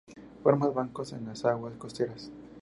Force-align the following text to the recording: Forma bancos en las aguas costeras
Forma 0.41 0.65
bancos 0.69 1.13
en 1.13 1.27
las 1.27 1.45
aguas 1.45 1.75
costeras 1.77 2.31